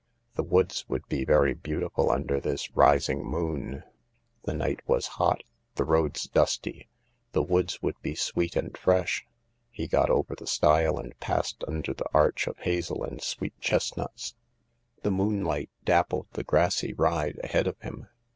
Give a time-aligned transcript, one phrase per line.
[0.33, 3.83] The woods would be very beautiful under this rising moon.
[4.45, 5.43] The night was hot,
[5.75, 6.89] the roads dusty;
[7.33, 9.23] the woods would be sweet and fresh.
[9.69, 14.33] He got over the stile and passed under the arch of hazel and sweet chestnuts.
[15.03, 18.07] The moonlight dappled the grassy ride ahead of him.